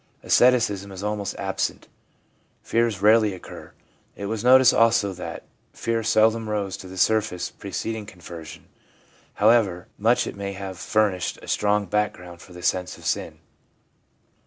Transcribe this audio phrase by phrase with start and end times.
[0.23, 1.87] Asceticism is almost absent.
[2.63, 3.71] Fears rarely occur;
[4.15, 5.43] it was noticed also that
[5.73, 8.65] fear seldom rose to the surface preceding conversion,
[9.35, 13.37] however much it may have furnished a strong background for the sense of sin.